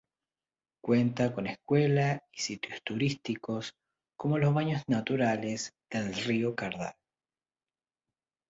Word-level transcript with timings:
Cuenta 0.83 1.31
con 1.31 1.45
escuela 1.45 2.23
y 2.33 2.39
sitios 2.39 2.81
turísticos 2.83 3.75
como 4.17 4.39
los 4.39 4.51
baños 4.51 4.81
naturales 4.87 5.73
del 5.91 6.11
Río 6.15 6.55
Cardal. 6.55 6.95